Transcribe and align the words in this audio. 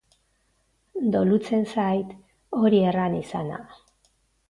Dolutzen 1.17 1.69
zait 1.75 2.17
hori 2.63 2.83
erran 2.89 3.23
izana. 3.23 3.65